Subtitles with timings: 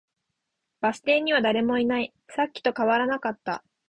[0.79, 2.11] バス停には誰もいない。
[2.27, 3.63] さっきと変わらなかった。